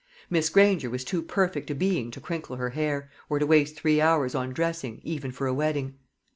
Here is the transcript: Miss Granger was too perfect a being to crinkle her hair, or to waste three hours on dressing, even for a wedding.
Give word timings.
Miss 0.31 0.49
Granger 0.49 0.89
was 0.89 1.03
too 1.03 1.21
perfect 1.21 1.69
a 1.69 1.75
being 1.75 2.09
to 2.09 2.19
crinkle 2.19 2.55
her 2.55 2.71
hair, 2.71 3.11
or 3.29 3.37
to 3.37 3.45
waste 3.45 3.75
three 3.75 4.01
hours 4.01 4.33
on 4.33 4.49
dressing, 4.51 4.99
even 5.03 5.31
for 5.31 5.45
a 5.45 5.53
wedding. 5.53 5.99